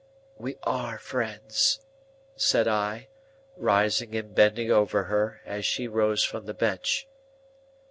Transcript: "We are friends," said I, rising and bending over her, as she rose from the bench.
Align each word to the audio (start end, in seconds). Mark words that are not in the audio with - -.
"We 0.35 0.57
are 0.63 0.97
friends," 0.97 1.79
said 2.35 2.67
I, 2.67 3.09
rising 3.55 4.15
and 4.15 4.33
bending 4.33 4.71
over 4.71 5.03
her, 5.03 5.41
as 5.45 5.63
she 5.63 5.87
rose 5.87 6.23
from 6.23 6.47
the 6.47 6.55
bench. 6.55 7.07